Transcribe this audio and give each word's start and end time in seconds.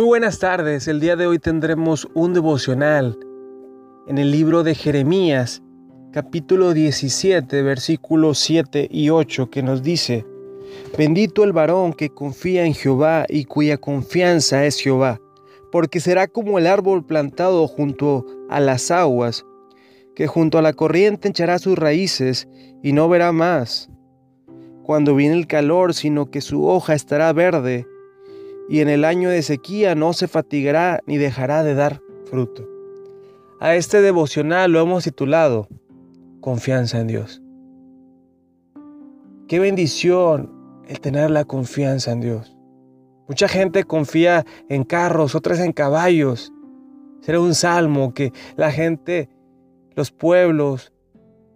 Muy 0.00 0.06
buenas 0.06 0.38
tardes, 0.38 0.88
el 0.88 0.98
día 0.98 1.14
de 1.14 1.26
hoy 1.26 1.38
tendremos 1.38 2.08
un 2.14 2.32
devocional 2.32 3.18
en 4.06 4.16
el 4.16 4.30
libro 4.30 4.62
de 4.62 4.74
Jeremías, 4.74 5.62
capítulo 6.10 6.72
17, 6.72 7.60
versículos 7.60 8.38
7 8.38 8.88
y 8.90 9.10
8, 9.10 9.50
que 9.50 9.62
nos 9.62 9.82
dice, 9.82 10.24
Bendito 10.96 11.44
el 11.44 11.52
varón 11.52 11.92
que 11.92 12.08
confía 12.08 12.64
en 12.64 12.72
Jehová 12.72 13.26
y 13.28 13.44
cuya 13.44 13.76
confianza 13.76 14.64
es 14.64 14.80
Jehová, 14.80 15.20
porque 15.70 16.00
será 16.00 16.28
como 16.28 16.58
el 16.58 16.66
árbol 16.66 17.04
plantado 17.04 17.68
junto 17.68 18.24
a 18.48 18.58
las 18.58 18.90
aguas, 18.90 19.44
que 20.16 20.26
junto 20.26 20.56
a 20.56 20.62
la 20.62 20.72
corriente 20.72 21.28
echará 21.28 21.58
sus 21.58 21.78
raíces 21.78 22.48
y 22.82 22.94
no 22.94 23.06
verá 23.10 23.32
más. 23.32 23.90
Cuando 24.82 25.14
viene 25.14 25.36
el 25.36 25.46
calor, 25.46 25.92
sino 25.92 26.30
que 26.30 26.40
su 26.40 26.66
hoja 26.66 26.94
estará 26.94 27.30
verde, 27.34 27.86
y 28.70 28.80
en 28.80 28.88
el 28.88 29.04
año 29.04 29.28
de 29.30 29.42
sequía 29.42 29.96
no 29.96 30.12
se 30.12 30.28
fatigará 30.28 31.00
ni 31.04 31.18
dejará 31.18 31.64
de 31.64 31.74
dar 31.74 32.00
fruto. 32.26 32.66
A 33.58 33.74
este 33.74 34.00
devocional 34.00 34.70
lo 34.70 34.80
hemos 34.80 35.02
titulado 35.02 35.68
Confianza 36.40 37.00
en 37.00 37.08
Dios. 37.08 37.42
Qué 39.48 39.58
bendición 39.58 40.52
el 40.86 41.00
tener 41.00 41.32
la 41.32 41.44
confianza 41.44 42.12
en 42.12 42.20
Dios. 42.20 42.56
Mucha 43.26 43.48
gente 43.48 43.82
confía 43.82 44.46
en 44.68 44.84
carros, 44.84 45.34
otras 45.34 45.58
en 45.58 45.72
caballos. 45.72 46.52
Será 47.22 47.40
un 47.40 47.56
salmo 47.56 48.14
que 48.14 48.32
la 48.56 48.70
gente, 48.70 49.28
los 49.96 50.12
pueblos, 50.12 50.92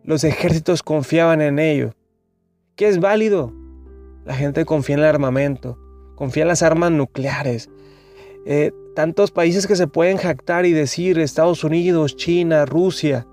los 0.02 0.24
ejércitos 0.24 0.82
confiaban 0.82 1.40
en 1.40 1.60
ellos. 1.60 1.94
¿Qué 2.74 2.88
es 2.88 2.98
válido? 2.98 3.52
La 4.24 4.34
gente 4.34 4.64
confía 4.64 4.96
en 4.96 5.00
el 5.02 5.06
armamento, 5.06 5.78
confía 6.14 6.42
en 6.42 6.48
las 6.48 6.62
armas 6.62 6.90
nucleares. 6.90 7.70
Eh, 8.46 8.72
tantos 8.94 9.30
países 9.30 9.66
que 9.66 9.76
se 9.76 9.86
pueden 9.86 10.16
jactar 10.16 10.66
y 10.66 10.72
decir 10.72 11.18
Estados 11.18 11.64
Unidos, 11.64 12.16
China, 12.16 12.64
Rusia, 12.64 13.26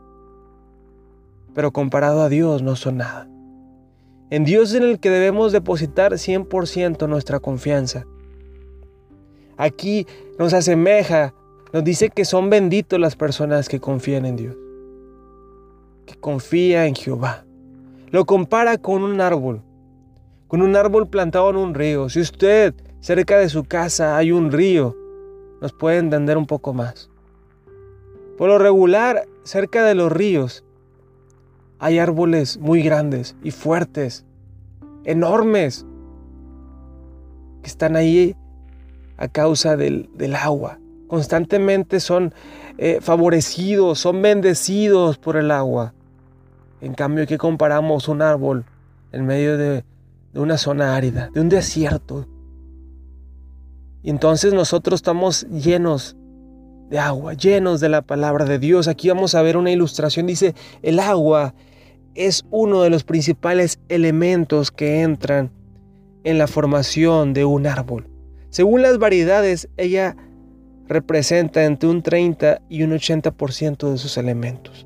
pero 1.54 1.72
comparado 1.72 2.22
a 2.22 2.30
Dios 2.30 2.62
no 2.62 2.76
son 2.76 2.98
nada. 2.98 3.28
En 4.30 4.46
Dios 4.46 4.74
en 4.74 4.84
el 4.84 5.00
que 5.00 5.10
debemos 5.10 5.52
depositar 5.52 6.14
100% 6.14 7.08
nuestra 7.10 7.40
confianza. 7.40 8.06
Aquí 9.58 10.08
nos 10.40 10.54
asemeja, 10.54 11.34
nos 11.74 11.84
dice 11.84 12.10
que 12.10 12.26
son 12.26 12.50
benditos 12.50 13.00
las 13.00 13.16
personas 13.16 13.68
que 13.68 13.82
confían 13.82 14.26
en 14.26 14.38
Dios, 14.38 14.56
que 16.06 16.16
confían 16.16 16.88
en 16.88 16.96
Jehová. 16.96 17.46
Lo 18.10 18.26
compara 18.26 18.78
con 18.78 19.04
un 19.04 19.20
árbol, 19.20 19.62
con 20.52 20.62
un 20.62 20.76
árbol 20.76 21.08
plantado 21.08 21.50
en 21.50 21.56
un 21.56 21.74
río. 21.74 22.10
Si 22.10 22.20
usted 22.20 22.74
cerca 23.00 23.38
de 23.38 23.48
su 23.48 23.64
casa 23.64 24.18
hay 24.18 24.34
un 24.34 24.52
río, 24.52 24.98
nos 25.62 25.72
puede 25.72 25.98
entender 25.98 26.38
un 26.38 26.46
poco 26.46 26.74
más. 26.74 27.10
Por 28.38 28.50
lo 28.50 28.58
regular, 28.58 29.24
cerca 29.44 29.86
de 29.86 29.96
los 29.96 30.12
ríos 30.12 30.66
hay 31.80 32.00
árboles 32.00 32.58
muy 32.58 32.82
grandes 32.82 33.38
y 33.42 33.52
fuertes, 33.52 34.26
enormes, 35.06 35.86
que 37.62 37.70
están 37.70 37.96
ahí 37.96 38.36
a 39.16 39.30
causa 39.30 39.78
del, 39.78 40.10
agua. 40.38 40.80
Constantemente 41.08 42.02
son 42.02 42.34
eh, 42.78 43.00
favorecidos, 43.00 44.00
son 44.00 44.22
bendecidos 44.22 45.18
por 45.18 45.38
el 45.38 45.50
agua. 45.50 45.94
En 46.82 46.94
cambio, 46.94 47.24
aquí 47.24 47.38
comparamos 47.38 48.10
un 48.10 48.22
árbol 48.22 48.66
en 49.14 49.26
medio 49.26 49.58
de, 49.58 49.86
una 50.40 50.58
zona 50.58 50.96
árida, 50.96 51.30
de 51.34 51.42
un 51.42 51.50
desierto. 51.50 52.28
Y 54.04 54.10
entonces 54.10 54.54
nosotros 54.54 55.00
estamos 55.00 55.48
llenos 55.50 56.16
de 56.90 57.00
agua, 57.00 57.34
llenos 57.34 57.80
de 57.80 57.90
la 57.90 58.02
palabra 58.02 58.46
de 58.46 58.60
Dios. 58.60 58.88
Aquí 58.88 59.10
vamos 59.10 59.36
a 59.36 59.42
ver 59.42 59.58
una 59.58 59.72
ilustración. 59.72 60.28
Dice, 60.28 60.56
el 60.82 61.00
agua 61.00 61.54
es 62.16 62.46
uno 62.50 62.82
de 62.82 62.90
los 62.90 63.04
principales 63.04 63.80
elementos 63.90 64.72
que 64.72 65.02
entran 65.02 65.52
en 66.24 66.38
la 66.38 66.48
formación 66.48 67.34
de 67.34 67.46
un 67.46 67.68
árbol. 67.68 68.08
Según 68.50 68.82
las 68.82 68.98
variedades, 68.98 69.70
ella 69.78 70.16
representa 70.88 71.64
entre 71.64 71.90
un 71.90 72.02
30 72.02 72.62
y 72.70 72.84
un 72.84 72.92
80% 72.92 73.92
de 73.92 73.98
sus 73.98 74.18
elementos. 74.18 74.86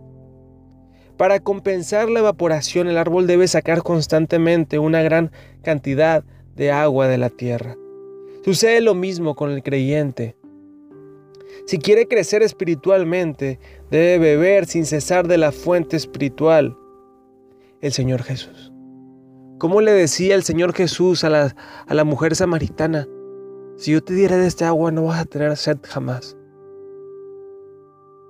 Para 1.18 1.40
compensar 1.40 2.10
la 2.10 2.20
evaporación, 2.20 2.88
el 2.88 2.98
árbol 2.98 3.26
debe 3.26 3.48
sacar 3.48 3.84
constantemente 3.84 4.80
una 4.80 5.02
gran 5.02 5.32
cantidad 5.64 6.26
de 6.56 6.72
agua 6.72 7.08
de 7.08 7.18
la 7.18 7.30
tierra. 7.30 7.78
Sucede 8.44 8.82
lo 8.82 8.96
mismo 8.96 9.36
con 9.36 9.52
el 9.52 9.64
creyente. 9.64 10.36
Si 11.68 11.80
quiere 11.80 12.08
crecer 12.08 12.44
espiritualmente, 12.44 13.60
debe 13.90 14.20
beber 14.20 14.66
sin 14.66 14.86
cesar 14.86 15.28
de 15.28 15.38
la 15.38 15.54
fuente 15.54 15.96
espiritual, 15.96 16.78
el 17.80 17.94
Señor 17.94 18.22
Jesús. 18.22 18.74
¿Cómo 19.58 19.80
le 19.80 19.94
decía 19.94 20.36
el 20.36 20.44
Señor 20.44 20.74
Jesús 20.74 21.24
a 21.24 21.30
la, 21.30 21.56
a 21.88 21.94
la 21.94 22.04
mujer 22.04 22.36
samaritana? 22.36 23.08
Si 23.78 23.94
yo 23.94 24.04
te 24.04 24.14
diera 24.14 24.36
de 24.36 24.48
este 24.48 24.66
agua 24.66 24.92
no 24.92 25.06
vas 25.06 25.22
a 25.22 25.26
tener 25.26 25.56
sed 25.56 25.78
jamás. 25.84 26.36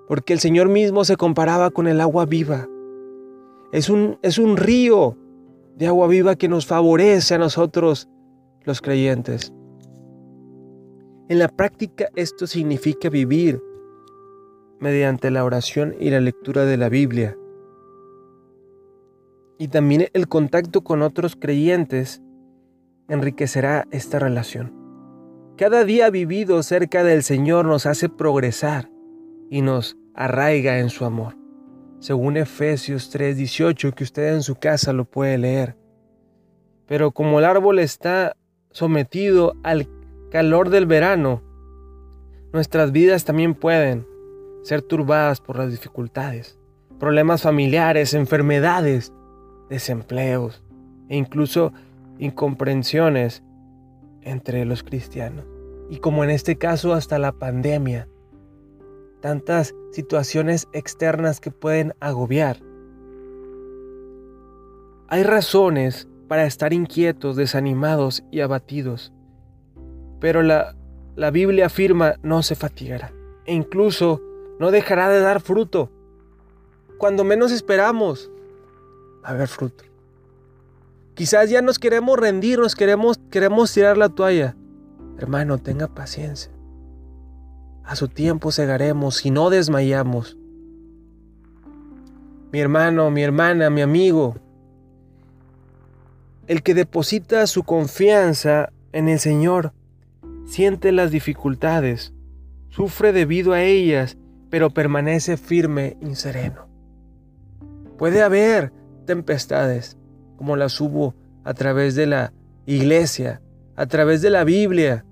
Porque 0.07 0.33
el 0.33 0.39
Señor 0.39 0.69
mismo 0.69 1.03
se 1.03 1.17
comparaba 1.17 1.71
con 1.71 1.87
el 1.87 1.99
agua 1.99 2.25
viva. 2.25 2.67
Es 3.75 3.89
un, 3.89 4.17
es 4.21 4.39
un 4.39 4.55
río 4.55 5.17
de 5.75 5.87
agua 5.87 6.07
viva 6.07 6.37
que 6.37 6.47
nos 6.47 6.65
favorece 6.65 7.35
a 7.35 7.37
nosotros 7.37 8.07
los 8.63 8.79
creyentes. 8.79 9.51
En 11.27 11.39
la 11.39 11.49
práctica 11.49 12.07
esto 12.15 12.47
significa 12.47 13.09
vivir 13.09 13.61
mediante 14.79 15.29
la 15.29 15.43
oración 15.43 15.93
y 15.99 16.09
la 16.09 16.21
lectura 16.21 16.63
de 16.63 16.77
la 16.77 16.87
Biblia. 16.87 17.37
Y 19.59 19.67
también 19.67 20.07
el 20.13 20.29
contacto 20.29 20.81
con 20.81 21.01
otros 21.01 21.35
creyentes 21.35 22.21
enriquecerá 23.09 23.89
esta 23.91 24.19
relación. 24.19 24.73
Cada 25.57 25.83
día 25.83 26.09
vivido 26.09 26.63
cerca 26.63 27.03
del 27.03 27.23
Señor 27.23 27.65
nos 27.65 27.85
hace 27.85 28.07
progresar 28.07 28.89
y 29.49 29.61
nos 29.61 29.97
arraiga 30.13 30.79
en 30.79 30.89
su 30.89 31.03
amor 31.03 31.44
según 32.05 32.37
Efesios 32.37 33.09
3:18, 33.09 33.95
que 33.95 34.03
usted 34.03 34.35
en 34.35 34.43
su 34.43 34.53
casa 34.57 34.93
lo 34.93 35.05
puede 35.05 35.39
leer. 35.39 35.75
Pero 36.85 37.09
como 37.09 37.39
el 37.39 37.45
árbol 37.45 37.79
está 37.79 38.37
sometido 38.69 39.55
al 39.63 39.89
calor 40.29 40.69
del 40.69 40.85
verano, 40.85 41.41
nuestras 42.53 42.91
vidas 42.91 43.25
también 43.25 43.55
pueden 43.55 44.05
ser 44.61 44.83
turbadas 44.83 45.41
por 45.41 45.57
las 45.57 45.71
dificultades, 45.71 46.59
problemas 46.99 47.41
familiares, 47.41 48.13
enfermedades, 48.13 49.11
desempleos 49.71 50.63
e 51.09 51.17
incluso 51.17 51.73
incomprensiones 52.19 53.41
entre 54.21 54.63
los 54.65 54.83
cristianos. 54.83 55.45
Y 55.89 55.97
como 55.97 56.23
en 56.23 56.29
este 56.29 56.55
caso 56.59 56.93
hasta 56.93 57.17
la 57.17 57.31
pandemia, 57.31 58.07
tantas 59.21 59.73
situaciones 59.91 60.67
externas 60.73 61.39
que 61.39 61.51
pueden 61.51 61.93
agobiar. 61.99 62.59
Hay 65.07 65.23
razones 65.23 66.07
para 66.27 66.45
estar 66.45 66.73
inquietos, 66.73 67.35
desanimados 67.35 68.23
y 68.31 68.41
abatidos, 68.41 69.13
pero 70.19 70.41
la, 70.41 70.75
la 71.15 71.31
Biblia 71.31 71.67
afirma 71.67 72.15
no 72.23 72.41
se 72.43 72.55
fatigará 72.55 73.13
e 73.45 73.53
incluso 73.53 74.21
no 74.59 74.71
dejará 74.71 75.09
de 75.09 75.19
dar 75.19 75.41
fruto. 75.41 75.91
Cuando 76.97 77.23
menos 77.23 77.51
esperamos, 77.51 78.31
a 79.23 79.31
haber 79.31 79.47
fruto. 79.47 79.83
Quizás 81.13 81.49
ya 81.49 81.61
nos 81.61 81.79
queremos 81.79 82.17
rendir, 82.17 82.59
nos 82.59 82.75
queremos, 82.75 83.19
queremos 83.31 83.71
tirar 83.71 83.97
la 83.97 84.09
toalla. 84.09 84.55
Hermano, 85.17 85.57
tenga 85.57 85.87
paciencia. 85.87 86.54
A 87.85 87.95
su 87.95 88.07
tiempo 88.07 88.51
cegaremos 88.51 89.25
y 89.25 89.31
no 89.31 89.49
desmayamos. 89.49 90.37
Mi 92.51 92.59
hermano, 92.59 93.11
mi 93.11 93.21
hermana, 93.21 93.69
mi 93.69 93.81
amigo, 93.81 94.35
el 96.47 96.63
que 96.63 96.73
deposita 96.73 97.45
su 97.47 97.63
confianza 97.63 98.71
en 98.91 99.09
el 99.09 99.19
Señor 99.19 99.73
siente 100.45 100.91
las 100.91 101.11
dificultades, 101.11 102.13
sufre 102.69 103.11
debido 103.11 103.53
a 103.53 103.61
ellas, 103.61 104.17
pero 104.49 104.69
permanece 104.69 105.37
firme 105.37 105.97
y 106.01 106.15
sereno. 106.15 106.67
Puede 107.97 108.21
haber 108.23 108.71
tempestades, 109.05 109.97
como 110.37 110.55
las 110.55 110.79
hubo 110.81 111.13
a 111.43 111.53
través 111.53 111.95
de 111.95 112.07
la 112.07 112.33
iglesia, 112.65 113.41
a 113.75 113.85
través 113.85 114.21
de 114.21 114.29
la 114.29 114.43
Biblia, 114.43 115.05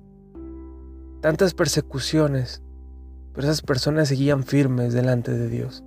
tantas 1.21 1.53
persecuciones, 1.53 2.62
pero 3.33 3.47
esas 3.47 3.61
personas 3.61 4.07
seguían 4.07 4.43
firmes 4.43 4.93
delante 4.93 5.31
de 5.31 5.49
Dios. 5.49 5.83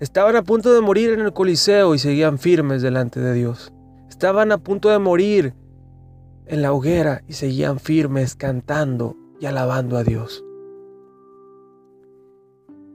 Estaban 0.00 0.36
a 0.36 0.42
punto 0.42 0.72
de 0.72 0.80
morir 0.80 1.10
en 1.10 1.20
el 1.20 1.32
Coliseo 1.32 1.94
y 1.94 1.98
seguían 1.98 2.38
firmes 2.38 2.82
delante 2.82 3.20
de 3.20 3.34
Dios. 3.34 3.72
Estaban 4.08 4.52
a 4.52 4.58
punto 4.58 4.88
de 4.88 4.98
morir 4.98 5.54
en 6.46 6.62
la 6.62 6.72
hoguera 6.72 7.22
y 7.28 7.34
seguían 7.34 7.78
firmes 7.78 8.34
cantando 8.34 9.16
y 9.40 9.46
alabando 9.46 9.96
a 9.96 10.04
Dios. 10.04 10.44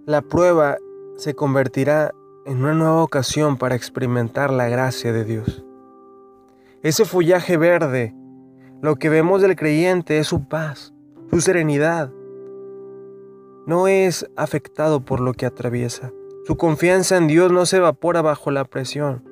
La 0.06 0.22
prueba 0.22 0.78
se 1.18 1.34
convertirá 1.34 2.14
en 2.46 2.60
una 2.60 2.74
nueva 2.74 3.04
ocasión 3.04 3.58
para 3.58 3.76
experimentar 3.76 4.52
la 4.52 4.70
gracia 4.70 5.12
de 5.12 5.26
Dios. 5.26 5.66
Ese 6.82 7.04
follaje 7.04 7.58
verde, 7.58 8.16
lo 8.82 8.96
que 8.96 9.10
vemos 9.10 9.42
del 9.42 9.56
creyente 9.56 10.20
es 10.20 10.28
su 10.28 10.48
paz, 10.48 10.94
su 11.30 11.42
serenidad. 11.42 12.12
No 13.68 13.90
es 13.90 14.26
afectado 14.38 15.02
por 15.02 15.20
lo 15.20 15.34
que 15.34 15.46
atraviesa. 15.46 16.14
Su 16.46 16.56
confianza 16.56 17.18
en 17.18 17.28
Dios 17.28 17.52
no 17.52 17.66
se 17.66 17.78
evapora 17.78 18.22
bajo 18.22 18.50
la 18.50 18.64
presión 18.64 19.26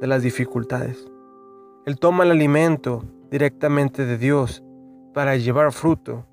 de 0.00 0.06
las 0.06 0.22
dificultades. 0.22 1.04
Él 1.84 1.98
toma 1.98 2.22
el 2.22 2.30
alimento 2.30 3.04
directamente 3.28 4.06
de 4.06 4.18
Dios 4.18 4.62
para 5.12 5.36
llevar 5.36 5.72
fruto, 5.72 6.24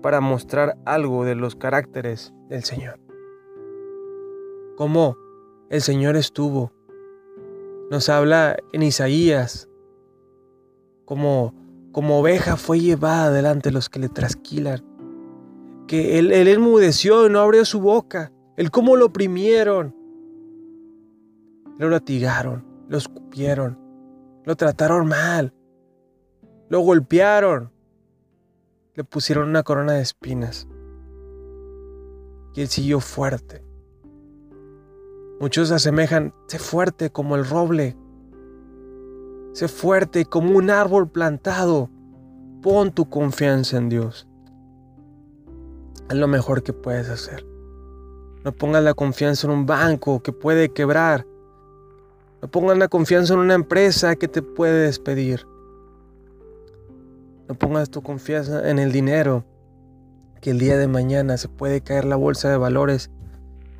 para 0.00 0.20
mostrar 0.20 0.78
algo 0.84 1.24
de 1.24 1.34
los 1.34 1.56
caracteres 1.56 2.32
del 2.48 2.62
Señor. 2.62 3.00
Como 4.76 5.16
el 5.70 5.80
Señor 5.80 6.14
estuvo. 6.14 6.70
Nos 7.90 8.08
habla 8.10 8.56
en 8.72 8.84
Isaías 8.84 9.68
como, 11.04 11.52
como 11.90 12.20
oveja 12.20 12.56
fue 12.56 12.78
llevada 12.78 13.32
delante 13.32 13.70
de 13.70 13.74
los 13.74 13.88
que 13.88 13.98
le 13.98 14.08
trasquilan. 14.08 14.91
Él, 15.92 16.32
él 16.32 16.48
enmudeció 16.48 17.26
y 17.26 17.30
no 17.30 17.40
abrió 17.40 17.64
su 17.64 17.80
boca. 17.80 18.32
El 18.56 18.70
cómo 18.70 18.96
lo 18.96 19.06
oprimieron. 19.06 19.94
Lo 21.78 21.88
latigaron, 21.88 22.64
lo 22.88 22.98
escupieron, 22.98 23.78
lo 24.44 24.54
trataron 24.56 25.08
mal, 25.08 25.54
lo 26.68 26.80
golpearon, 26.80 27.72
le 28.94 29.04
pusieron 29.04 29.48
una 29.48 29.62
corona 29.62 29.94
de 29.94 30.02
espinas. 30.02 30.68
Y 32.54 32.60
él 32.60 32.68
siguió 32.68 33.00
fuerte. 33.00 33.64
Muchos 35.40 35.68
se 35.68 35.74
asemejan, 35.74 36.34
sé 36.46 36.58
fuerte 36.58 37.10
como 37.10 37.34
el 37.36 37.44
roble. 37.44 37.96
Sé 39.54 39.66
fuerte 39.66 40.24
como 40.24 40.56
un 40.56 40.70
árbol 40.70 41.10
plantado. 41.10 41.90
Pon 42.62 42.92
tu 42.92 43.08
confianza 43.08 43.78
en 43.78 43.88
Dios. 43.88 44.28
Es 46.08 46.16
lo 46.16 46.28
mejor 46.28 46.62
que 46.62 46.72
puedes 46.72 47.08
hacer. 47.08 47.46
No 48.44 48.52
pongas 48.52 48.82
la 48.82 48.94
confianza 48.94 49.46
en 49.46 49.52
un 49.52 49.66
banco 49.66 50.22
que 50.22 50.32
puede 50.32 50.70
quebrar. 50.70 51.26
No 52.40 52.50
pongas 52.50 52.76
la 52.76 52.88
confianza 52.88 53.34
en 53.34 53.40
una 53.40 53.54
empresa 53.54 54.16
que 54.16 54.28
te 54.28 54.42
puede 54.42 54.86
despedir. 54.86 55.46
No 57.48 57.54
pongas 57.54 57.90
tu 57.90 58.02
confianza 58.02 58.68
en 58.68 58.78
el 58.78 58.90
dinero 58.90 59.44
que 60.40 60.50
el 60.50 60.58
día 60.58 60.76
de 60.76 60.88
mañana 60.88 61.36
se 61.36 61.48
puede 61.48 61.82
caer 61.82 62.04
la 62.04 62.16
bolsa 62.16 62.50
de 62.50 62.56
valores 62.56 63.10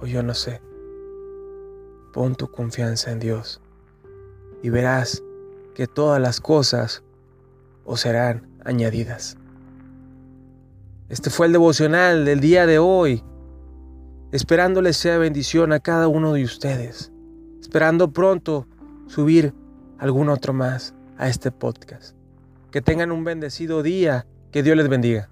o 0.00 0.06
yo 0.06 0.22
no 0.22 0.34
sé. 0.34 0.62
Pon 2.12 2.36
tu 2.36 2.50
confianza 2.50 3.10
en 3.10 3.18
Dios 3.18 3.60
y 4.62 4.70
verás 4.70 5.22
que 5.74 5.88
todas 5.88 6.20
las 6.20 6.40
cosas 6.40 7.02
os 7.84 8.00
serán 8.00 8.46
añadidas. 8.64 9.36
Este 11.12 11.28
fue 11.28 11.44
el 11.44 11.52
devocional 11.52 12.24
del 12.24 12.40
día 12.40 12.64
de 12.64 12.78
hoy, 12.78 13.22
esperándoles 14.32 14.96
sea 14.96 15.18
bendición 15.18 15.74
a 15.74 15.80
cada 15.80 16.08
uno 16.08 16.32
de 16.32 16.42
ustedes, 16.42 17.12
esperando 17.60 18.14
pronto 18.14 18.66
subir 19.08 19.52
algún 19.98 20.30
otro 20.30 20.54
más 20.54 20.94
a 21.18 21.28
este 21.28 21.50
podcast. 21.50 22.16
Que 22.70 22.80
tengan 22.80 23.12
un 23.12 23.24
bendecido 23.24 23.82
día, 23.82 24.24
que 24.52 24.62
Dios 24.62 24.74
les 24.74 24.88
bendiga. 24.88 25.28